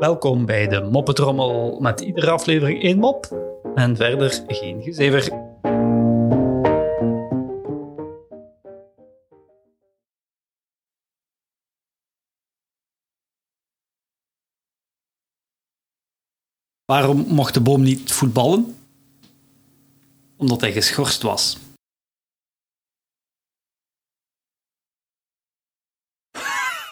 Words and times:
Welkom 0.00 0.46
bij 0.46 0.68
de 0.68 0.80
Moppetrommel 0.80 1.80
met 1.80 2.00
iedere 2.00 2.30
aflevering 2.30 2.82
één 2.82 2.98
mop 2.98 3.26
en 3.74 3.96
verder 3.96 4.42
geen 4.46 4.82
gezever. 4.82 5.48
Waarom 16.84 17.24
mocht 17.28 17.54
de 17.54 17.60
boom 17.60 17.82
niet 17.82 18.12
voetballen? 18.12 18.76
Omdat 20.36 20.60
hij 20.60 20.72
geschorst 20.72 21.22
was. 21.22 21.58